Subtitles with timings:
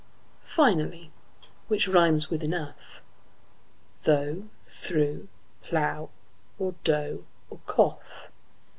[0.47, 1.11] Finally:
[1.67, 3.03] which rimes with "enough,"
[4.01, 5.27] Though, through,
[5.61, 6.09] plough,
[6.57, 7.19] cough, hough,
[7.63, 7.97] or tough?